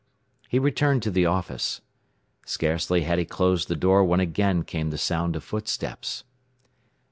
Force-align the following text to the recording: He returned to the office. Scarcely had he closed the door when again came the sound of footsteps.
He 0.49 0.57
returned 0.57 1.03
to 1.03 1.11
the 1.11 1.27
office. 1.27 1.81
Scarcely 2.47 3.01
had 3.03 3.19
he 3.19 3.25
closed 3.25 3.67
the 3.67 3.75
door 3.75 4.03
when 4.03 4.19
again 4.19 4.63
came 4.63 4.89
the 4.89 4.97
sound 4.97 5.35
of 5.35 5.43
footsteps. 5.43 6.23